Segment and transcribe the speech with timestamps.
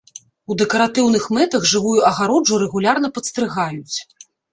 [0.51, 3.97] У дэкаратыўных мэтах жывую агароджу рэгулярна падстрыгаюць.